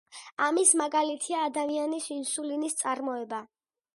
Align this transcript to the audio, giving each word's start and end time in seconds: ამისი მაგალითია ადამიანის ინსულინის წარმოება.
ამისი 0.45 0.79
მაგალითია 0.79 1.43
ადამიანის 1.51 2.09
ინსულინის 2.17 2.79
წარმოება. 2.83 3.45